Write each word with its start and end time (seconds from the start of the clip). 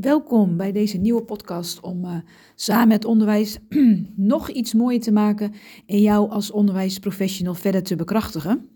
Welkom 0.00 0.56
bij 0.56 0.72
deze 0.72 0.98
nieuwe 0.98 1.22
podcast 1.22 1.80
om 1.80 2.04
uh, 2.04 2.16
samen 2.54 2.88
met 2.88 3.04
onderwijs 3.04 3.58
nog 4.32 4.50
iets 4.50 4.74
mooier 4.74 5.00
te 5.00 5.12
maken 5.12 5.52
en 5.86 6.00
jou 6.00 6.30
als 6.30 6.50
onderwijsprofessional 6.50 7.54
verder 7.54 7.82
te 7.82 7.96
bekrachtigen. 7.96 8.68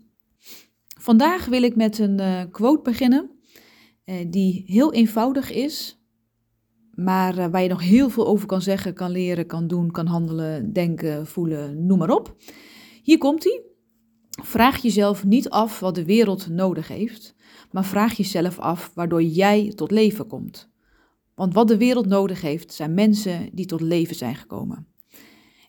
Vandaag 1.01 1.47
wil 1.47 1.63
ik 1.63 1.77
met 1.77 1.99
een 1.99 2.21
uh, 2.21 2.43
quote 2.51 2.83
beginnen 2.83 3.31
uh, 4.05 4.15
die 4.31 4.63
heel 4.67 4.93
eenvoudig 4.93 5.53
is, 5.53 5.99
maar 6.95 7.51
waar 7.51 7.63
je 7.63 7.69
nog 7.69 7.83
heel 7.83 8.11
veel 8.11 8.27
over 8.27 8.47
kan 8.47 8.63
zeggen, 8.63 8.95
kan 8.95 9.11
leren, 9.11 9.47
kan 9.47 9.67
doen, 9.67 9.91
kan 9.91 10.07
handelen, 10.07 10.73
denken, 10.73 11.27
voelen, 11.27 11.87
noem 11.87 11.99
maar 11.99 12.11
op. 12.11 12.37
Hier 13.03 13.19
komt 13.19 13.45
hij. 13.45 13.63
Vraag 14.43 14.83
jezelf 14.83 15.25
niet 15.25 15.51
af 15.51 15.81
wat 15.81 15.95
de 15.95 16.05
wereld 16.05 16.49
nodig 16.49 16.89
heeft, 16.89 17.35
maar 17.71 17.85
vraag 17.85 18.13
jezelf 18.17 18.59
af 18.59 18.91
waardoor 18.95 19.23
jij 19.23 19.73
tot 19.75 19.91
leven 19.91 20.27
komt. 20.27 20.70
Want 21.41 21.55
wat 21.55 21.69
de 21.69 21.77
wereld 21.77 22.07
nodig 22.07 22.41
heeft, 22.41 22.73
zijn 22.73 22.95
mensen 22.95 23.49
die 23.53 23.67
tot 23.67 23.81
leven 23.81 24.17
zijn 24.17 24.35
gekomen. 24.35 24.87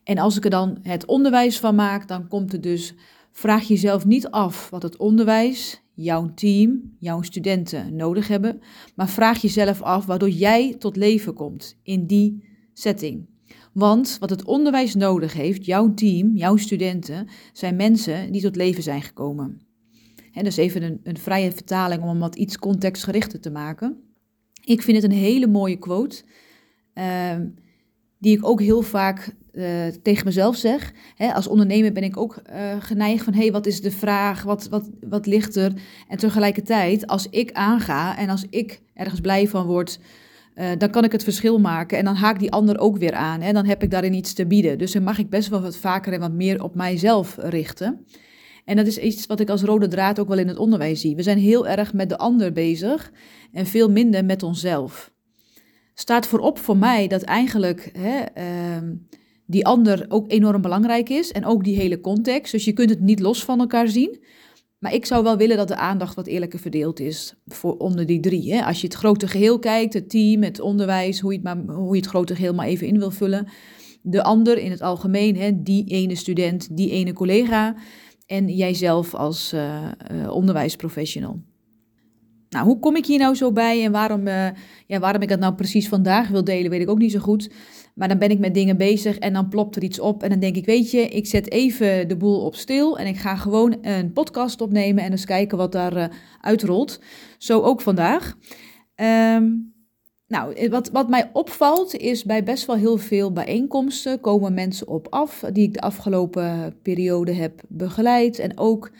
En 0.03 0.17
als 0.17 0.37
ik 0.37 0.43
er 0.43 0.49
dan 0.49 0.77
het 0.81 1.05
onderwijs 1.05 1.59
van 1.59 1.75
maak, 1.75 2.07
dan 2.07 2.27
komt 2.27 2.51
het 2.51 2.63
dus, 2.63 2.93
vraag 3.31 3.63
jezelf 3.67 4.05
niet 4.05 4.29
af 4.29 4.69
wat 4.69 4.83
het 4.83 4.97
onderwijs, 4.97 5.81
jouw 5.93 6.33
team, 6.33 6.95
jouw 6.99 7.21
studenten 7.21 7.95
nodig 7.95 8.27
hebben, 8.27 8.59
maar 8.95 9.09
vraag 9.09 9.41
jezelf 9.41 9.81
af 9.81 10.05
waardoor 10.05 10.29
jij 10.29 10.75
tot 10.75 10.95
leven 10.95 11.33
komt 11.33 11.79
in 11.83 12.07
die 12.07 12.43
setting. 12.73 13.29
Want 13.73 14.17
wat 14.19 14.29
het 14.29 14.43
onderwijs 14.43 14.95
nodig 14.95 15.33
heeft, 15.33 15.65
jouw 15.65 15.93
team, 15.93 16.35
jouw 16.35 16.55
studenten, 16.55 17.27
zijn 17.53 17.75
mensen 17.75 18.31
die 18.31 18.41
tot 18.41 18.55
leven 18.55 18.83
zijn 18.83 19.01
gekomen. 19.01 19.61
En 20.15 20.43
dat 20.43 20.51
is 20.51 20.57
even 20.57 20.83
een, 20.83 20.99
een 21.03 21.17
vrije 21.17 21.51
vertaling 21.51 22.03
om 22.03 22.19
wat 22.19 22.35
iets 22.35 22.57
contextgerichter 22.57 23.39
te 23.39 23.51
maken. 23.51 24.10
Ik 24.61 24.81
vind 24.81 25.01
het 25.01 25.11
een 25.11 25.17
hele 25.17 25.47
mooie 25.47 25.77
quote, 25.77 26.23
ehm, 26.93 27.47
die 28.17 28.37
ik 28.37 28.45
ook 28.45 28.61
heel 28.61 28.81
vaak 28.81 29.35
uh, 29.53 29.87
tegen 30.03 30.25
mezelf 30.25 30.55
zeg. 30.55 30.93
als 31.33 31.47
ondernemer 31.47 31.91
ben 31.91 32.03
ik 32.03 32.17
ook 32.17 32.41
uh, 32.49 32.75
geneigd 32.79 33.23
van, 33.23 33.33
hé, 33.33 33.41
hey, 33.41 33.51
wat 33.51 33.65
is 33.65 33.81
de 33.81 33.91
vraag, 33.91 34.43
wat, 34.43 34.67
wat, 34.69 34.89
wat 35.09 35.25
ligt 35.25 35.55
er? 35.55 35.73
En 36.07 36.17
tegelijkertijd, 36.17 37.07
als 37.07 37.27
ik 37.29 37.51
aanga 37.51 38.17
en 38.17 38.29
als 38.29 38.45
ik 38.49 38.81
ergens 38.93 39.19
blij 39.19 39.47
van 39.47 39.65
word, 39.65 39.99
uh, 40.55 40.69
dan 40.77 40.89
kan 40.89 41.03
ik 41.03 41.11
het 41.11 41.23
verschil 41.23 41.59
maken 41.59 41.97
en 41.97 42.05
dan 42.05 42.15
haak 42.15 42.39
die 42.39 42.51
ander 42.51 42.79
ook 42.79 42.97
weer 42.97 43.13
aan. 43.13 43.41
Hè? 43.41 43.53
Dan 43.53 43.65
heb 43.65 43.83
ik 43.83 43.91
daarin 43.91 44.13
iets 44.13 44.33
te 44.33 44.45
bieden. 44.45 44.77
Dus 44.77 44.91
dan 44.91 45.03
mag 45.03 45.17
ik 45.17 45.29
best 45.29 45.49
wel 45.49 45.61
wat 45.61 45.77
vaker 45.77 46.13
en 46.13 46.19
wat 46.19 46.31
meer 46.31 46.63
op 46.63 46.75
mijzelf 46.75 47.35
richten. 47.39 48.05
En 48.71 48.77
dat 48.77 48.87
is 48.87 48.97
iets 48.97 49.25
wat 49.25 49.39
ik 49.39 49.49
als 49.49 49.61
rode 49.61 49.87
draad 49.87 50.19
ook 50.19 50.27
wel 50.27 50.37
in 50.37 50.47
het 50.47 50.57
onderwijs 50.57 51.01
zie. 51.01 51.15
We 51.15 51.23
zijn 51.23 51.37
heel 51.37 51.67
erg 51.67 51.93
met 51.93 52.09
de 52.09 52.17
ander 52.17 52.51
bezig 52.51 53.11
en 53.51 53.65
veel 53.65 53.89
minder 53.89 54.25
met 54.25 54.43
onszelf. 54.43 55.11
Staat 55.93 56.27
voorop 56.27 56.59
voor 56.59 56.77
mij 56.77 57.07
dat 57.07 57.21
eigenlijk 57.21 57.89
hè, 57.97 58.19
uh, 58.37 58.89
die 59.45 59.65
ander 59.65 60.05
ook 60.07 60.31
enorm 60.31 60.61
belangrijk 60.61 61.09
is 61.09 61.31
en 61.31 61.45
ook 61.45 61.63
die 61.63 61.75
hele 61.75 62.01
context. 62.01 62.51
Dus 62.51 62.65
je 62.65 62.73
kunt 62.73 62.89
het 62.89 62.99
niet 62.99 63.19
los 63.19 63.43
van 63.43 63.59
elkaar 63.59 63.87
zien. 63.87 64.23
Maar 64.79 64.93
ik 64.93 65.05
zou 65.05 65.23
wel 65.23 65.37
willen 65.37 65.57
dat 65.57 65.67
de 65.67 65.75
aandacht 65.75 66.15
wat 66.15 66.27
eerlijker 66.27 66.59
verdeeld 66.59 66.99
is 66.99 67.33
voor 67.45 67.77
onder 67.77 68.05
die 68.05 68.19
drie. 68.19 68.53
Hè. 68.53 68.63
Als 68.65 68.81
je 68.81 68.87
het 68.87 68.95
grote 68.95 69.27
geheel 69.27 69.59
kijkt, 69.59 69.93
het 69.93 70.09
team, 70.09 70.43
het 70.43 70.59
onderwijs, 70.59 71.19
hoe 71.19 71.31
je 71.31 71.39
het, 71.43 71.45
maar, 71.45 71.75
hoe 71.75 71.95
je 71.95 72.01
het 72.01 72.09
grote 72.09 72.35
geheel 72.35 72.53
maar 72.53 72.67
even 72.67 72.87
in 72.87 72.99
wil 72.99 73.11
vullen. 73.11 73.47
De 74.01 74.23
ander 74.23 74.57
in 74.57 74.71
het 74.71 74.81
algemeen, 74.81 75.35
hè, 75.35 75.61
die 75.61 75.85
ene 75.87 76.15
student, 76.15 76.77
die 76.77 76.91
ene 76.91 77.13
collega 77.13 77.75
en 78.25 78.47
jijzelf 78.47 79.13
als 79.15 79.53
uh, 79.53 79.87
uh, 80.11 80.31
onderwijsprofessional. 80.31 81.39
Nou, 82.49 82.65
hoe 82.65 82.79
kom 82.79 82.95
ik 82.95 83.05
hier 83.05 83.19
nou 83.19 83.35
zo 83.35 83.51
bij 83.51 83.83
en 83.85 83.91
waarom, 83.91 84.27
uh, 84.27 84.47
ja, 84.87 84.99
waarom 84.99 85.21
ik 85.21 85.29
dat 85.29 85.39
nou 85.39 85.53
precies 85.53 85.87
vandaag 85.87 86.27
wil 86.27 86.43
delen, 86.43 86.71
weet 86.71 86.81
ik 86.81 86.89
ook 86.89 86.97
niet 86.97 87.11
zo 87.11 87.19
goed. 87.19 87.51
Maar 87.95 88.07
dan 88.07 88.17
ben 88.17 88.29
ik 88.29 88.39
met 88.39 88.53
dingen 88.53 88.77
bezig 88.77 89.17
en 89.17 89.33
dan 89.33 89.49
plopt 89.49 89.75
er 89.75 89.83
iets 89.83 89.99
op. 89.99 90.23
En 90.23 90.29
dan 90.29 90.39
denk 90.39 90.55
ik, 90.55 90.65
weet 90.65 90.91
je, 90.91 91.07
ik 91.07 91.27
zet 91.27 91.51
even 91.51 92.07
de 92.07 92.17
boel 92.17 92.45
op 92.45 92.55
stil 92.55 92.97
en 92.97 93.07
ik 93.07 93.17
ga 93.17 93.35
gewoon 93.35 93.77
een 93.81 94.13
podcast 94.13 94.61
opnemen 94.61 95.03
en 95.03 95.11
eens 95.11 95.25
kijken 95.25 95.57
wat 95.57 95.71
daar 95.71 96.11
uitrolt. 96.41 96.99
Zo 97.37 97.61
ook 97.61 97.81
vandaag. 97.81 98.37
Um, 98.95 99.73
nou, 100.31 100.53
eh, 100.53 100.69
wat, 100.69 100.89
wat 100.89 101.09
mij 101.09 101.29
opvalt 101.33 101.95
is 101.95 102.23
bij 102.23 102.43
best 102.43 102.65
wel 102.65 102.75
heel 102.75 102.97
veel 102.97 103.31
bijeenkomsten 103.31 104.19
komen 104.19 104.53
mensen 104.53 104.87
op 104.87 105.07
af 105.09 105.43
die 105.53 105.63
ik 105.63 105.73
de 105.73 105.81
afgelopen 105.81 106.75
periode 106.81 107.33
heb 107.33 107.61
begeleid 107.67 108.39
en 108.39 108.57
ook 108.57 108.91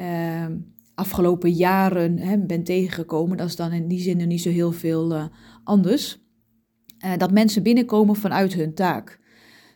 uh, 0.00 0.46
afgelopen 0.94 1.50
jaren 1.50 2.18
hè, 2.18 2.38
ben 2.38 2.64
tegengekomen. 2.64 3.36
Dat 3.36 3.46
is 3.46 3.56
dan 3.56 3.72
in 3.72 3.88
die 3.88 4.00
zin 4.00 4.28
niet 4.28 4.40
zo 4.42 4.50
heel 4.50 4.72
veel 4.72 5.12
uh, 5.12 5.24
anders. 5.64 6.18
Uh, 7.04 7.16
dat 7.16 7.32
mensen 7.32 7.62
binnenkomen 7.62 8.16
vanuit 8.16 8.54
hun 8.54 8.74
taak. 8.74 9.20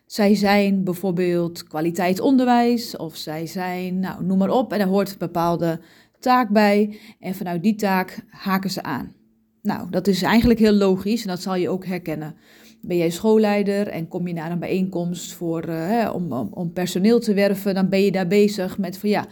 Zij 0.06 0.34
zijn 0.34 0.84
bijvoorbeeld 0.84 1.64
kwaliteit 1.64 2.20
onderwijs 2.20 2.96
of 2.96 3.16
zij 3.16 3.46
zijn, 3.46 3.98
nou 3.98 4.24
noem 4.24 4.38
maar 4.38 4.50
op, 4.50 4.72
en 4.72 4.80
er 4.80 4.86
hoort 4.86 5.10
een 5.10 5.18
bepaalde 5.18 5.80
taak 6.20 6.48
bij 6.48 6.98
en 7.20 7.34
vanuit 7.34 7.62
die 7.62 7.74
taak 7.74 8.24
haken 8.28 8.70
ze 8.70 8.82
aan. 8.82 9.21
Nou, 9.62 9.90
dat 9.90 10.06
is 10.06 10.22
eigenlijk 10.22 10.60
heel 10.60 10.72
logisch 10.72 11.22
en 11.22 11.28
dat 11.28 11.42
zal 11.42 11.54
je 11.54 11.68
ook 11.68 11.86
herkennen. 11.86 12.36
Ben 12.80 12.96
jij 12.96 13.10
schoolleider 13.10 13.88
en 13.88 14.08
kom 14.08 14.26
je 14.26 14.34
naar 14.34 14.50
een 14.50 14.58
bijeenkomst 14.58 15.32
voor, 15.32 15.62
hè, 15.62 16.10
om, 16.10 16.32
om, 16.32 16.48
om, 16.52 16.72
personeel 16.72 17.20
te 17.20 17.34
werven, 17.34 17.74
dan 17.74 17.88
ben 17.88 18.02
je 18.02 18.12
daar 18.12 18.26
bezig 18.26 18.78
met 18.78 18.98
van 18.98 19.08
ja, 19.08 19.26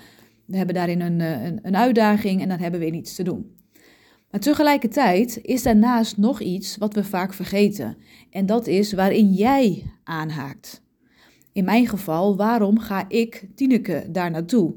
we 0.45 0.57
hebben 0.57 0.75
daarin 0.75 1.01
een, 1.01 1.21
eh, 1.21 1.45
een, 1.45 1.59
een 1.63 1.77
uitdaging 1.77 2.43
en 2.43 2.49
dan 2.49 2.59
hebben 2.59 2.81
we 2.81 2.91
iets 2.91 3.15
te 3.15 3.23
doen. 3.23 3.55
Maar 4.31 4.41
tegelijkertijd 4.41 5.39
is 5.43 5.63
daarnaast 5.63 6.17
nog 6.17 6.41
iets 6.41 6.77
wat 6.77 6.95
we 6.95 7.05
vaak 7.05 7.35
vergeten. 7.35 7.97
En 8.31 8.47
dat 8.47 8.67
is 8.67 8.93
waarin 8.93 9.33
jij 9.33 9.83
aanhaakt. 10.05 10.83
In 11.53 11.65
mijn 11.65 11.87
geval, 11.87 12.37
waarom 12.37 12.79
ga 12.79 13.05
ik, 13.09 13.49
Tineke, 13.55 14.07
daar 14.11 14.31
naartoe? 14.31 14.75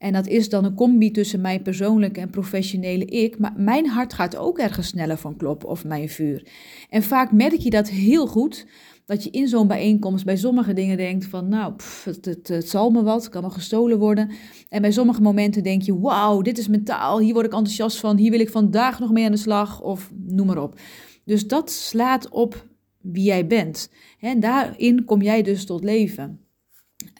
En 0.00 0.12
dat 0.12 0.26
is 0.26 0.48
dan 0.48 0.64
een 0.64 0.74
combi 0.74 1.10
tussen 1.10 1.40
mijn 1.40 1.62
persoonlijke 1.62 2.20
en 2.20 2.30
professionele 2.30 3.04
ik. 3.04 3.38
Maar 3.38 3.52
mijn 3.56 3.86
hart 3.86 4.12
gaat 4.12 4.36
ook 4.36 4.58
ergens 4.58 4.86
sneller 4.86 5.16
van 5.16 5.36
kloppen 5.36 5.68
of 5.68 5.84
mijn 5.84 6.08
vuur. 6.08 6.46
En 6.88 7.02
vaak 7.02 7.32
merk 7.32 7.58
je 7.58 7.70
dat 7.70 7.88
heel 7.88 8.26
goed. 8.26 8.66
Dat 9.06 9.24
je 9.24 9.30
in 9.30 9.48
zo'n 9.48 9.66
bijeenkomst 9.66 10.24
bij 10.24 10.36
sommige 10.36 10.72
dingen 10.72 10.96
denkt 10.96 11.24
van, 11.24 11.48
nou, 11.48 11.74
het, 12.04 12.24
het, 12.24 12.48
het, 12.48 12.68
zal 12.68 12.90
me 12.90 13.02
wat, 13.02 13.28
kan 13.28 13.40
wel 13.40 13.50
gestolen 13.50 13.98
worden. 13.98 14.30
En 14.68 14.80
bij 14.80 14.92
sommige 14.92 15.20
momenten 15.20 15.62
denk 15.62 15.82
je, 15.82 15.98
wauw, 15.98 16.42
dit 16.42 16.58
is 16.58 16.68
mentaal, 16.68 17.18
hier 17.18 17.32
word 17.32 17.46
ik 17.46 17.52
enthousiast 17.52 17.98
van, 17.98 18.16
hier 18.16 18.30
wil 18.30 18.40
ik 18.40 18.50
vandaag 18.50 18.98
nog 18.98 19.12
mee 19.12 19.24
aan 19.24 19.32
de 19.32 19.38
slag, 19.38 19.80
of 19.80 20.10
noem 20.26 20.46
maar 20.46 20.62
op. 20.62 20.80
Dus 21.24 21.46
dat 21.46 21.70
slaat 21.70 22.28
op 22.28 22.66
wie 23.00 23.24
jij 23.24 23.46
bent. 23.46 23.90
En 24.20 24.40
daarin 24.40 25.04
kom 25.04 25.22
jij 25.22 25.42
dus 25.42 25.64
tot 25.64 25.84
leven. 25.84 26.40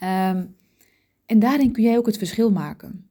Um, 0.03 0.55
en 1.31 1.39
daarin 1.39 1.71
kun 1.71 1.83
jij 1.83 1.97
ook 1.97 2.05
het 2.05 2.17
verschil 2.17 2.51
maken. 2.51 3.09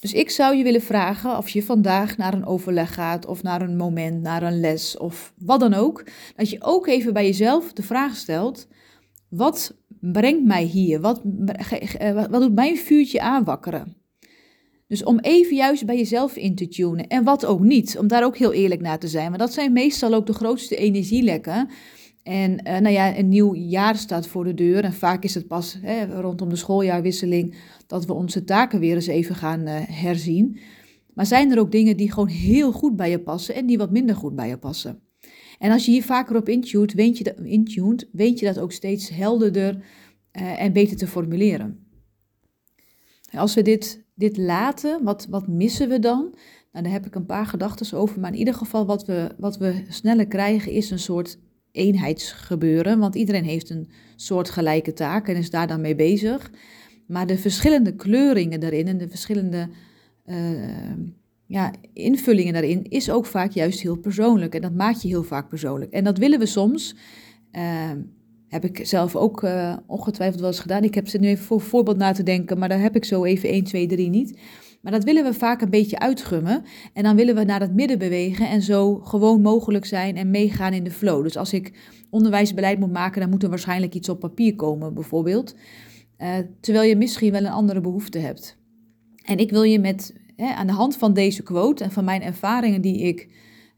Dus 0.00 0.12
ik 0.12 0.30
zou 0.30 0.56
je 0.56 0.62
willen 0.62 0.82
vragen 0.82 1.36
of 1.36 1.48
je 1.48 1.62
vandaag 1.62 2.16
naar 2.16 2.34
een 2.34 2.46
overleg 2.46 2.94
gaat 2.94 3.26
of 3.26 3.42
naar 3.42 3.62
een 3.62 3.76
moment, 3.76 4.22
naar 4.22 4.42
een 4.42 4.60
les 4.60 4.96
of 4.96 5.32
wat 5.38 5.60
dan 5.60 5.74
ook. 5.74 6.04
Dat 6.36 6.50
je 6.50 6.62
ook 6.62 6.86
even 6.86 7.12
bij 7.12 7.24
jezelf 7.24 7.72
de 7.72 7.82
vraag 7.82 8.16
stelt: 8.16 8.68
wat 9.28 9.76
brengt 10.00 10.44
mij 10.44 10.62
hier? 10.62 11.00
Wat, 11.00 11.22
wat 12.30 12.40
doet 12.40 12.54
mijn 12.54 12.76
vuurtje 12.76 13.20
aanwakkeren? 13.20 13.96
Dus 14.86 15.04
om 15.04 15.18
even 15.18 15.56
juist 15.56 15.86
bij 15.86 15.96
jezelf 15.96 16.36
in 16.36 16.54
te 16.54 16.68
tunen 16.68 17.06
en 17.06 17.24
wat 17.24 17.46
ook 17.46 17.60
niet, 17.60 17.98
om 17.98 18.08
daar 18.08 18.24
ook 18.24 18.36
heel 18.36 18.52
eerlijk 18.52 18.80
naar 18.80 18.98
te 18.98 19.08
zijn. 19.08 19.26
Want 19.26 19.38
dat 19.38 19.52
zijn 19.52 19.72
meestal 19.72 20.14
ook 20.14 20.26
de 20.26 20.32
grootste 20.32 20.76
energielekken 20.76 21.68
en 22.24 22.50
uh, 22.52 22.78
nou 22.78 22.88
ja, 22.88 23.18
een 23.18 23.28
nieuw 23.28 23.54
jaar 23.54 23.96
staat 23.96 24.26
voor 24.26 24.44
de 24.44 24.54
deur. 24.54 24.84
En 24.84 24.92
vaak 24.92 25.22
is 25.22 25.34
het 25.34 25.46
pas 25.46 25.78
hè, 25.80 26.20
rondom 26.20 26.48
de 26.48 26.56
schooljaarwisseling 26.56 27.54
dat 27.86 28.06
we 28.06 28.12
onze 28.12 28.44
taken 28.44 28.80
weer 28.80 28.94
eens 28.94 29.06
even 29.06 29.34
gaan 29.34 29.60
uh, 29.60 29.74
herzien. 29.80 30.58
Maar 31.14 31.26
zijn 31.26 31.50
er 31.50 31.58
ook 31.58 31.72
dingen 31.72 31.96
die 31.96 32.12
gewoon 32.12 32.28
heel 32.28 32.72
goed 32.72 32.96
bij 32.96 33.10
je 33.10 33.20
passen 33.20 33.54
en 33.54 33.66
die 33.66 33.78
wat 33.78 33.90
minder 33.90 34.16
goed 34.16 34.34
bij 34.34 34.48
je 34.48 34.58
passen? 34.58 35.00
En 35.58 35.70
als 35.70 35.84
je 35.84 35.90
hier 35.90 36.02
vaker 36.02 36.36
op 36.36 36.48
intuned, 36.48 36.92
weet 36.92 37.18
je, 37.18 37.24
dat, 37.24 37.38
intuned, 37.42 38.08
weet 38.12 38.38
je 38.38 38.46
dat 38.46 38.58
ook 38.58 38.72
steeds 38.72 39.08
helderder 39.08 39.74
uh, 39.74 40.60
en 40.60 40.72
beter 40.72 40.96
te 40.96 41.06
formuleren. 41.06 41.86
Als 43.32 43.54
we 43.54 43.62
dit, 43.62 44.04
dit 44.14 44.36
laten, 44.36 45.02
wat, 45.02 45.26
wat 45.30 45.48
missen 45.48 45.88
we 45.88 45.98
dan? 45.98 46.34
Nou, 46.72 46.84
daar 46.84 46.94
heb 46.94 47.06
ik 47.06 47.14
een 47.14 47.26
paar 47.26 47.46
gedachten 47.46 47.98
over. 47.98 48.20
Maar 48.20 48.32
in 48.32 48.38
ieder 48.38 48.54
geval, 48.54 48.86
wat 48.86 49.06
we, 49.06 49.34
wat 49.38 49.56
we 49.56 49.84
sneller 49.88 50.26
krijgen, 50.26 50.72
is 50.72 50.90
een 50.90 50.98
soort 50.98 51.38
eenheidsgebeuren, 51.74 52.98
want 52.98 53.14
iedereen 53.14 53.44
heeft 53.44 53.70
een 53.70 53.88
soortgelijke 54.16 54.92
taak 54.92 55.28
en 55.28 55.36
is 55.36 55.50
daar 55.50 55.66
dan 55.66 55.80
mee 55.80 55.94
bezig. 55.94 56.50
Maar 57.06 57.26
de 57.26 57.38
verschillende 57.38 57.94
kleuringen 57.94 58.60
daarin 58.60 58.86
en 58.88 58.98
de 58.98 59.08
verschillende 59.08 59.68
uh, 60.26 60.36
ja, 61.46 61.72
invullingen 61.92 62.52
daarin 62.52 62.84
is 62.88 63.10
ook 63.10 63.26
vaak 63.26 63.50
juist 63.50 63.80
heel 63.80 63.96
persoonlijk. 63.96 64.54
En 64.54 64.60
dat 64.60 64.74
maakt 64.74 65.02
je 65.02 65.08
heel 65.08 65.22
vaak 65.22 65.48
persoonlijk. 65.48 65.92
En 65.92 66.04
dat 66.04 66.18
willen 66.18 66.38
we 66.38 66.46
soms. 66.46 66.96
Uh, 67.52 67.90
heb 68.48 68.64
ik 68.64 68.86
zelf 68.86 69.16
ook 69.16 69.42
uh, 69.42 69.76
ongetwijfeld 69.86 70.40
wel 70.40 70.50
eens 70.50 70.60
gedaan. 70.60 70.84
Ik 70.84 70.94
heb 70.94 71.08
ze 71.08 71.18
nu 71.18 71.28
even 71.28 71.44
voor 71.44 71.60
voorbeeld 71.60 71.96
na 71.96 72.12
te 72.12 72.22
denken, 72.22 72.58
maar 72.58 72.68
daar 72.68 72.80
heb 72.80 72.96
ik 72.96 73.04
zo 73.04 73.24
even 73.24 73.48
1, 73.48 73.64
2, 73.64 73.86
3 73.86 74.08
niet. 74.08 74.38
Maar 74.84 74.92
dat 74.92 75.04
willen 75.04 75.24
we 75.24 75.34
vaak 75.34 75.60
een 75.60 75.70
beetje 75.70 75.98
uitgummen. 75.98 76.64
En 76.92 77.02
dan 77.02 77.16
willen 77.16 77.34
we 77.34 77.44
naar 77.44 77.60
het 77.60 77.74
midden 77.74 77.98
bewegen 77.98 78.48
en 78.48 78.62
zo 78.62 78.94
gewoon 78.94 79.40
mogelijk 79.40 79.84
zijn 79.84 80.16
en 80.16 80.30
meegaan 80.30 80.72
in 80.72 80.84
de 80.84 80.90
flow. 80.90 81.22
Dus 81.22 81.36
als 81.36 81.52
ik 81.52 81.72
onderwijsbeleid 82.10 82.78
moet 82.78 82.92
maken, 82.92 83.20
dan 83.20 83.30
moet 83.30 83.42
er 83.42 83.48
waarschijnlijk 83.48 83.94
iets 83.94 84.08
op 84.08 84.20
papier 84.20 84.54
komen, 84.54 84.94
bijvoorbeeld. 84.94 85.54
Uh, 86.18 86.34
terwijl 86.60 86.88
je 86.88 86.96
misschien 86.96 87.32
wel 87.32 87.44
een 87.44 87.52
andere 87.52 87.80
behoefte 87.80 88.18
hebt. 88.18 88.56
En 89.22 89.38
ik 89.38 89.50
wil 89.50 89.62
je 89.62 89.78
met, 89.78 90.14
hè, 90.36 90.46
aan 90.46 90.66
de 90.66 90.72
hand 90.72 90.96
van 90.96 91.14
deze 91.14 91.42
quote 91.42 91.84
en 91.84 91.92
van 91.92 92.04
mijn 92.04 92.22
ervaringen 92.22 92.80
die 92.80 92.98
ik 92.98 93.28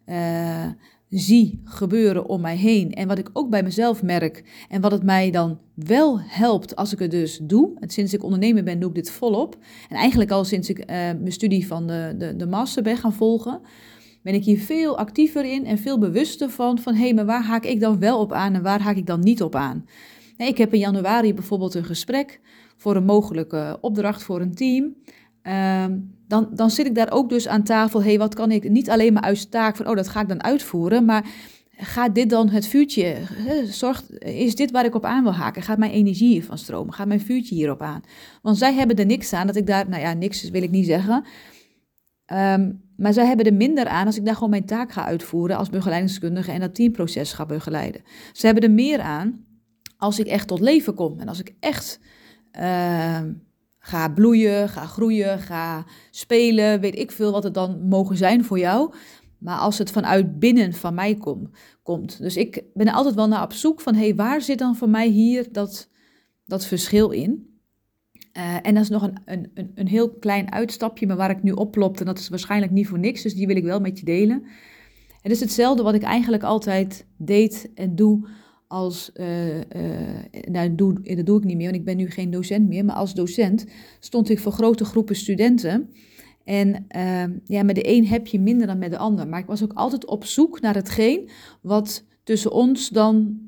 uh, 0.06 0.66
zie 1.08 1.60
gebeuren 1.64 2.26
om 2.28 2.40
mij 2.40 2.56
heen. 2.56 2.92
En 2.92 3.08
wat 3.08 3.18
ik 3.18 3.30
ook 3.32 3.50
bij 3.50 3.62
mezelf 3.62 4.02
merk. 4.02 4.44
En 4.68 4.80
wat 4.80 4.92
het 4.92 5.02
mij 5.02 5.30
dan 5.30 5.58
wel 5.74 6.20
helpt 6.20 6.76
als 6.76 6.92
ik 6.92 6.98
het 6.98 7.10
dus 7.10 7.38
doe. 7.42 7.76
En 7.80 7.88
sinds 7.90 8.14
ik 8.14 8.22
ondernemer 8.22 8.64
ben, 8.64 8.80
doe 8.80 8.88
ik 8.88 8.94
dit 8.94 9.10
volop. 9.10 9.56
En 9.88 9.96
eigenlijk 9.96 10.30
al 10.30 10.44
sinds 10.44 10.68
ik 10.68 10.78
uh, 10.78 10.86
mijn 10.86 11.32
studie 11.32 11.66
van 11.66 11.86
de, 11.86 12.14
de, 12.18 12.36
de 12.36 12.46
master 12.46 12.82
ben 12.82 12.96
gaan 12.96 13.12
volgen. 13.12 13.60
Ben 14.22 14.34
ik 14.34 14.44
hier 14.44 14.58
veel 14.58 14.98
actiever 14.98 15.44
in 15.44 15.66
en 15.66 15.78
veel 15.78 15.98
bewuster 15.98 16.50
van. 16.50 16.78
Van 16.78 16.94
hé, 16.94 17.12
maar 17.12 17.26
waar 17.26 17.44
haak 17.44 17.64
ik 17.64 17.80
dan 17.80 17.98
wel 17.98 18.20
op 18.20 18.32
aan 18.32 18.54
en 18.54 18.62
waar 18.62 18.80
haak 18.80 18.96
ik 18.96 19.06
dan 19.06 19.20
niet 19.20 19.42
op 19.42 19.54
aan? 19.54 19.86
Ik 20.36 20.58
heb 20.58 20.72
in 20.72 20.78
januari 20.78 21.34
bijvoorbeeld 21.34 21.74
een 21.74 21.84
gesprek 21.84 22.40
voor 22.76 22.96
een 22.96 23.04
mogelijke 23.04 23.78
opdracht 23.80 24.22
voor 24.22 24.40
een 24.40 24.54
team. 24.54 24.94
Ehm, 25.42 25.98
dan, 26.28 26.48
dan 26.52 26.70
zit 26.70 26.86
ik 26.86 26.94
daar 26.94 27.12
ook 27.12 27.28
dus 27.28 27.48
aan 27.48 27.62
tafel. 27.62 28.02
hey, 28.02 28.18
wat 28.18 28.34
kan 28.34 28.50
ik 28.50 28.68
niet 28.68 28.90
alleen 28.90 29.12
maar 29.12 29.22
uit 29.22 29.50
taak 29.50 29.76
van, 29.76 29.88
oh, 29.88 29.96
dat 29.96 30.08
ga 30.08 30.20
ik 30.20 30.28
dan 30.28 30.42
uitvoeren, 30.42 31.04
maar 31.04 31.26
gaat 31.76 32.14
dit 32.14 32.30
dan 32.30 32.48
het 32.48 32.66
vuurtje, 32.66 33.16
is 34.18 34.54
dit 34.54 34.70
waar 34.70 34.84
ik 34.84 34.94
op 34.94 35.04
aan 35.04 35.22
wil 35.22 35.34
haken? 35.34 35.62
Gaat 35.62 35.78
mijn 35.78 35.90
energie 35.90 36.28
hiervan 36.28 36.58
stromen? 36.58 36.94
Gaat 36.94 37.06
mijn 37.06 37.20
vuurtje 37.20 37.54
hierop 37.54 37.82
aan? 37.82 38.00
Want 38.42 38.58
zij 38.58 38.74
hebben 38.74 38.96
er 38.96 39.06
niks 39.06 39.32
aan 39.32 39.46
dat 39.46 39.56
ik 39.56 39.66
daar, 39.66 39.88
nou 39.88 40.02
ja, 40.02 40.12
niks 40.12 40.50
wil 40.50 40.62
ik 40.62 40.70
niet 40.70 40.86
zeggen. 40.86 41.24
Ehm, 42.26 42.72
maar 42.96 43.12
zij 43.12 43.26
hebben 43.26 43.46
er 43.46 43.54
minder 43.54 43.86
aan 43.86 44.06
als 44.06 44.16
ik 44.16 44.24
daar 44.24 44.34
gewoon 44.34 44.50
mijn 44.50 44.66
taak 44.66 44.92
ga 44.92 45.04
uitvoeren 45.04 45.56
als 45.56 45.70
begeleidingskundige 45.70 46.52
en 46.52 46.60
dat 46.60 46.74
teamproces 46.74 47.32
ga 47.32 47.46
begeleiden. 47.46 48.02
Ze 48.32 48.46
hebben 48.46 48.64
er 48.64 48.70
meer 48.70 49.00
aan 49.00 49.44
als 49.96 50.18
ik 50.18 50.26
echt 50.26 50.48
tot 50.48 50.60
leven 50.60 50.94
kom 50.94 51.20
en 51.20 51.28
als 51.28 51.40
ik 51.40 51.54
echt 51.60 52.00
uh, 52.58 53.20
ga 53.86 54.08
bloeien, 54.08 54.68
ga 54.68 54.86
groeien, 54.86 55.38
ga 55.38 55.84
spelen, 56.10 56.80
weet 56.80 56.98
ik 56.98 57.10
veel 57.10 57.32
wat 57.32 57.42
het 57.42 57.54
dan 57.54 57.88
mogen 57.88 58.16
zijn 58.16 58.44
voor 58.44 58.58
jou. 58.58 58.94
Maar 59.38 59.58
als 59.58 59.78
het 59.78 59.90
vanuit 59.90 60.38
binnen 60.38 60.72
van 60.72 60.94
mij 60.94 61.14
kom, 61.14 61.50
komt. 61.82 62.18
Dus 62.18 62.36
ik 62.36 62.64
ben 62.74 62.86
er 62.86 62.92
altijd 62.92 63.14
wel 63.14 63.28
naar 63.28 63.42
op 63.42 63.52
zoek 63.52 63.80
van, 63.80 63.94
hé, 63.94 64.00
hey, 64.00 64.14
waar 64.14 64.40
zit 64.40 64.58
dan 64.58 64.76
voor 64.76 64.88
mij 64.88 65.08
hier 65.08 65.52
dat, 65.52 65.88
dat 66.44 66.66
verschil 66.66 67.10
in? 67.10 67.58
Uh, 68.36 68.54
en 68.62 68.74
dat 68.74 68.82
is 68.82 68.88
nog 68.88 69.02
een, 69.02 69.18
een, 69.24 69.70
een 69.74 69.88
heel 69.88 70.10
klein 70.10 70.52
uitstapje, 70.52 71.06
maar 71.06 71.16
waar 71.16 71.30
ik 71.30 71.42
nu 71.42 71.52
oplop, 71.52 71.98
en 71.98 72.06
dat 72.06 72.18
is 72.18 72.28
waarschijnlijk 72.28 72.72
niet 72.72 72.88
voor 72.88 72.98
niks, 72.98 73.22
dus 73.22 73.34
die 73.34 73.46
wil 73.46 73.56
ik 73.56 73.64
wel 73.64 73.80
met 73.80 73.98
je 73.98 74.04
delen. 74.04 74.46
Het 75.22 75.32
is 75.32 75.40
hetzelfde 75.40 75.82
wat 75.82 75.94
ik 75.94 76.02
eigenlijk 76.02 76.42
altijd 76.42 77.06
deed 77.16 77.70
en 77.74 77.96
doe 77.96 78.28
als, 78.68 79.12
nou, 80.50 80.74
doe, 80.74 81.14
dat 81.14 81.26
doe 81.26 81.38
ik 81.38 81.44
niet 81.44 81.56
meer, 81.56 81.66
want 81.66 81.78
ik 81.78 81.84
ben 81.84 81.96
nu 81.96 82.10
geen 82.10 82.30
docent 82.30 82.68
meer, 82.68 82.84
maar 82.84 82.96
als 82.96 83.14
docent 83.14 83.66
stond 84.00 84.28
ik 84.28 84.38
voor 84.38 84.52
grote 84.52 84.84
groepen 84.84 85.16
studenten. 85.16 85.90
En 86.44 86.86
uh, 86.96 87.24
ja, 87.44 87.62
met 87.62 87.74
de 87.74 87.88
een 87.88 88.06
heb 88.06 88.26
je 88.26 88.40
minder 88.40 88.66
dan 88.66 88.78
met 88.78 88.90
de 88.90 88.98
ander. 88.98 89.28
Maar 89.28 89.40
ik 89.40 89.46
was 89.46 89.62
ook 89.62 89.72
altijd 89.72 90.06
op 90.06 90.24
zoek 90.24 90.60
naar 90.60 90.74
hetgeen 90.74 91.30
wat 91.62 92.04
tussen 92.22 92.52
ons 92.52 92.88
dan 92.88 93.44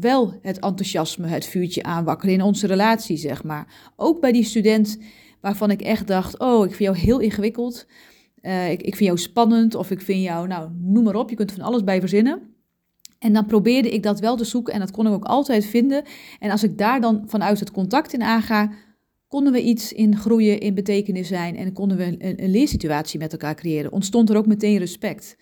wel 0.00 0.38
het 0.42 0.58
enthousiasme, 0.58 1.26
het 1.26 1.46
vuurtje 1.46 1.82
aanwakkerde 1.82 2.34
in 2.34 2.42
onze 2.42 2.66
relatie, 2.66 3.16
zeg 3.16 3.44
maar. 3.44 3.92
Ook 3.96 4.20
bij 4.20 4.32
die 4.32 4.44
student 4.44 4.98
waarvan 5.40 5.70
ik 5.70 5.80
echt 5.80 6.06
dacht, 6.06 6.38
oh, 6.38 6.64
ik 6.64 6.74
vind 6.74 6.94
jou 6.94 7.06
heel 7.06 7.18
ingewikkeld. 7.18 7.86
Ik, 8.70 8.82
ik 8.82 8.96
vind 8.96 9.08
jou 9.08 9.18
spannend 9.18 9.74
of 9.74 9.90
ik 9.90 10.00
vind 10.00 10.22
jou, 10.22 10.46
nou, 10.46 10.70
noem 10.78 11.04
maar 11.04 11.14
op, 11.14 11.30
je 11.30 11.36
kunt 11.36 11.52
van 11.52 11.62
alles 11.62 11.84
bij 11.84 12.00
verzinnen. 12.00 12.49
En 13.20 13.32
dan 13.32 13.46
probeerde 13.46 13.90
ik 13.90 14.02
dat 14.02 14.20
wel 14.20 14.36
te 14.36 14.44
zoeken 14.44 14.74
en 14.74 14.80
dat 14.80 14.90
kon 14.90 15.06
ik 15.06 15.12
ook 15.12 15.24
altijd 15.24 15.66
vinden. 15.66 16.04
En 16.38 16.50
als 16.50 16.62
ik 16.62 16.78
daar 16.78 17.00
dan 17.00 17.22
vanuit 17.26 17.60
het 17.60 17.70
contact 17.70 18.12
in 18.12 18.22
aanga, 18.22 18.72
konden 19.28 19.52
we 19.52 19.62
iets 19.62 19.92
in 19.92 20.16
groeien, 20.16 20.60
in 20.60 20.74
betekenis 20.74 21.28
zijn 21.28 21.56
en 21.56 21.72
konden 21.72 21.96
we 21.96 22.04
een, 22.04 22.42
een 22.42 22.50
leersituatie 22.50 23.18
met 23.18 23.32
elkaar 23.32 23.54
creëren. 23.54 23.92
Ontstond 23.92 24.30
er 24.30 24.36
ook 24.36 24.46
meteen 24.46 24.78
respect. 24.78 25.36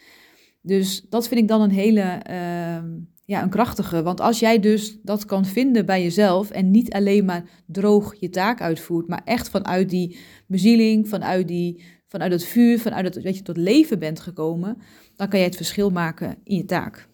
Dus 0.63 1.07
dat 1.09 1.29
vind 1.29 1.41
ik 1.41 1.49
dan 1.49 1.61
een 1.61 1.71
hele, 1.71 2.23
uh, 2.31 2.91
ja, 3.25 3.43
een 3.43 3.51
krachtige. 3.51 4.03
Want 4.03 4.21
als 4.21 4.39
jij 4.39 4.61
dus 4.61 4.99
dat 5.03 5.25
kan 5.25 5.45
vinden 5.45 5.87
bij 5.87 6.03
jezelf 6.03 6.51
en 6.51 6.71
niet 6.71 6.93
alleen 6.93 7.25
maar 7.25 7.45
droog 7.67 8.21
je 8.21 8.31
taak 8.31 8.61
uitvoert, 8.61 9.09
maar 9.09 9.23
echt 9.25 9.49
vanuit 9.49 9.91
die 9.91 10.19
bezieling, 10.47 11.09
vanuit, 11.09 11.49
die, 11.49 11.83
vanuit 12.07 12.33
het 12.33 12.45
vuur, 12.45 12.79
vanuit 12.79 13.23
dat 13.23 13.37
je 13.37 13.43
tot 13.43 13.57
leven 13.57 13.99
bent 13.99 14.21
gekomen, 14.21 14.77
dan 15.17 15.29
kan 15.29 15.39
jij 15.39 15.49
het 15.49 15.57
verschil 15.57 15.91
maken 15.91 16.37
in 16.45 16.57
je 16.57 16.65
taak. 16.65 17.09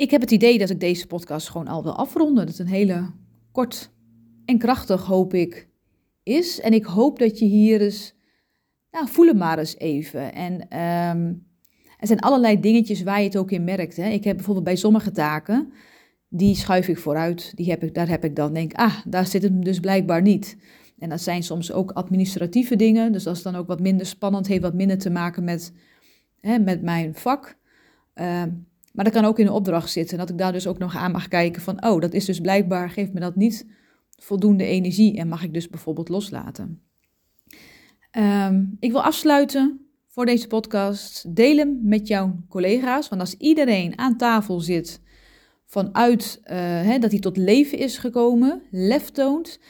Ik 0.00 0.10
heb 0.10 0.20
het 0.20 0.30
idee 0.30 0.58
dat 0.58 0.70
ik 0.70 0.80
deze 0.80 1.06
podcast 1.06 1.48
gewoon 1.48 1.68
al 1.68 1.82
wil 1.82 1.96
afronden. 1.96 2.46
Dat 2.46 2.56
het 2.56 2.66
een 2.66 2.74
hele 2.74 3.10
kort 3.52 3.90
en 4.44 4.58
krachtig, 4.58 5.04
hoop 5.04 5.34
ik, 5.34 5.68
is. 6.22 6.60
En 6.60 6.72
ik 6.72 6.84
hoop 6.84 7.18
dat 7.18 7.38
je 7.38 7.44
hier 7.44 7.80
eens, 7.80 8.14
nou, 8.90 9.08
voel 9.08 9.26
hem 9.26 9.36
maar 9.36 9.58
eens 9.58 9.76
even. 9.76 10.32
En 10.34 10.52
um, 10.52 11.46
er 11.98 12.06
zijn 12.06 12.20
allerlei 12.20 12.60
dingetjes 12.60 13.02
waar 13.02 13.18
je 13.18 13.24
het 13.24 13.36
ook 13.36 13.50
in 13.50 13.64
merkt. 13.64 13.96
Hè. 13.96 14.08
Ik 14.08 14.24
heb 14.24 14.36
bijvoorbeeld 14.36 14.64
bij 14.64 14.76
sommige 14.76 15.10
taken, 15.10 15.72
die 16.28 16.54
schuif 16.54 16.88
ik 16.88 16.98
vooruit. 16.98 17.52
Die 17.56 17.70
heb 17.70 17.82
ik, 17.82 17.94
daar 17.94 18.08
heb 18.08 18.24
ik 18.24 18.36
dan 18.36 18.52
denk, 18.52 18.72
ah, 18.72 18.98
daar 19.06 19.26
zit 19.26 19.42
het 19.42 19.62
dus 19.62 19.80
blijkbaar 19.80 20.22
niet. 20.22 20.56
En 20.98 21.08
dat 21.08 21.20
zijn 21.20 21.42
soms 21.42 21.72
ook 21.72 21.90
administratieve 21.90 22.76
dingen. 22.76 23.12
Dus 23.12 23.22
dat 23.22 23.36
is 23.36 23.42
dan 23.42 23.56
ook 23.56 23.66
wat 23.66 23.80
minder 23.80 24.06
spannend, 24.06 24.46
heeft 24.46 24.62
wat 24.62 24.74
minder 24.74 24.98
te 24.98 25.10
maken 25.10 25.44
met, 25.44 25.72
hè, 26.40 26.58
met 26.58 26.82
mijn 26.82 27.14
vak. 27.14 27.58
Uh, 28.14 28.42
maar 28.90 29.04
dat 29.04 29.14
kan 29.14 29.24
ook 29.24 29.38
in 29.38 29.46
een 29.46 29.52
opdracht 29.52 29.90
zitten. 29.90 30.18
Dat 30.18 30.30
ik 30.30 30.38
daar 30.38 30.52
dus 30.52 30.66
ook 30.66 30.78
nog 30.78 30.96
aan 30.96 31.12
mag 31.12 31.28
kijken 31.28 31.62
van, 31.62 31.84
oh, 31.84 32.00
dat 32.00 32.12
is 32.12 32.24
dus 32.24 32.40
blijkbaar, 32.40 32.90
geeft 32.90 33.12
me 33.12 33.20
dat 33.20 33.36
niet 33.36 33.66
voldoende 34.16 34.64
energie 34.64 35.16
en 35.16 35.28
mag 35.28 35.42
ik 35.42 35.54
dus 35.54 35.68
bijvoorbeeld 35.68 36.08
loslaten. 36.08 36.82
Um, 38.18 38.76
ik 38.80 38.90
wil 38.90 39.02
afsluiten 39.02 39.86
voor 40.08 40.26
deze 40.26 40.46
podcast. 40.46 41.36
Deel 41.36 41.56
hem 41.56 41.78
met 41.82 42.08
jouw 42.08 42.36
collega's, 42.48 43.08
want 43.08 43.20
als 43.20 43.34
iedereen 43.36 43.98
aan 43.98 44.16
tafel 44.16 44.60
zit 44.60 45.00
vanuit 45.66 46.40
uh, 46.44 46.56
hè, 46.58 46.98
dat 46.98 47.10
hij 47.10 47.20
tot 47.20 47.36
leven 47.36 47.78
is 47.78 47.98
gekomen, 47.98 48.62
lef 48.70 49.10
toont, 49.10 49.60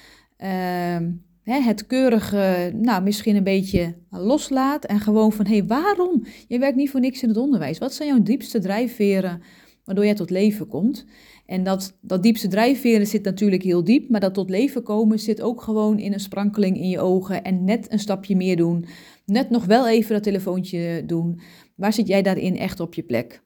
het 1.59 1.87
keurige, 1.87 2.73
nou 2.75 3.03
misschien 3.03 3.37
een 3.37 3.45
beetje 3.45 3.95
loslaat 4.11 4.85
en 4.85 5.01
gewoon 5.01 5.33
van 5.33 5.47
hé, 5.47 5.57
hey, 5.57 5.67
waarom? 5.67 6.25
Je 6.49 6.59
werkt 6.59 6.77
niet 6.77 6.91
voor 6.91 7.01
niks 7.01 7.23
in 7.23 7.29
het 7.29 7.39
onderwijs. 7.39 7.79
Wat 7.79 7.95
zijn 7.95 8.09
jouw 8.09 8.23
diepste 8.23 8.59
drijfveren 8.59 9.43
waardoor 9.85 10.05
jij 10.05 10.15
tot 10.15 10.31
leven 10.31 10.67
komt? 10.67 11.07
En 11.47 11.65
dat, 11.65 11.99
dat 12.01 12.23
diepste 12.23 12.49
drijfveren 12.49 13.07
zit 13.07 13.25
natuurlijk 13.25 13.63
heel 13.63 13.85
diep, 13.85 14.09
maar 14.09 14.21
dat 14.21 14.35
tot 14.35 14.51
leven 14.51 14.83
komen 14.83 15.19
zit 15.19 15.41
ook 15.41 15.63
gewoon 15.63 15.99
in 15.99 16.13
een 16.13 16.21
sprankeling 16.21 16.77
in 16.77 16.89
je 16.89 17.01
ogen 17.01 17.45
en 17.45 17.65
net 17.65 17.93
een 17.93 17.99
stapje 17.99 18.37
meer 18.37 18.57
doen. 18.57 18.85
Net 19.25 19.51
nog 19.51 19.65
wel 19.65 19.89
even 19.89 20.13
dat 20.13 20.23
telefoontje 20.23 21.03
doen. 21.07 21.41
Waar 21.77 21.93
zit 21.93 22.07
jij 22.07 22.23
daarin 22.23 22.57
echt 22.57 22.81
op 22.81 22.95
je 22.95 23.03
plek? 23.03 23.43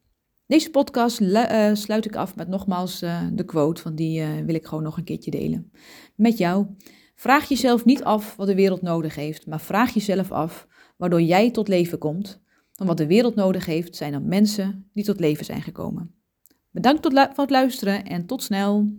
Deze 0.47 0.71
podcast 0.71 1.21
uh, 1.21 1.71
sluit 1.73 2.05
ik 2.05 2.17
af 2.17 2.37
met 2.37 2.49
nogmaals 2.49 3.03
uh, 3.03 3.23
de 3.33 3.45
quote, 3.45 3.83
want 3.83 3.97
die 3.97 4.21
uh, 4.21 4.29
wil 4.47 4.55
ik 4.55 4.67
gewoon 4.67 4.85
nog 4.85 4.97
een 4.97 5.05
keertje 5.05 5.31
delen 5.31 5.71
met 6.15 6.39
jou. 6.39 6.67
Vraag 7.25 7.49
jezelf 7.49 7.85
niet 7.85 8.05
af 8.05 8.37
wat 8.37 8.47
de 8.47 8.55
wereld 8.55 8.83
nodig 8.83 9.15
heeft, 9.15 9.47
maar 9.47 9.61
vraag 9.61 9.95
jezelf 9.95 10.33
af 10.33 10.67
waardoor 10.97 11.23
jij 11.23 11.51
tot 11.51 11.69
leven 11.69 11.99
komt. 11.99 12.43
Want 12.75 12.89
wat 12.89 12.99
de 12.99 13.07
wereld 13.07 13.35
nodig 13.35 13.67
heeft, 13.67 13.97
zijn 13.97 14.13
dan 14.13 14.29
mensen 14.29 14.91
die 14.93 15.05
tot 15.05 15.21
leven 15.21 15.45
zijn 15.45 15.63
gekomen. 15.63 16.15
Bedankt 16.71 17.07
voor 17.13 17.35
het 17.35 17.51
luisteren 17.51 18.05
en 18.05 18.27
tot 18.27 18.43
snel. 18.43 18.93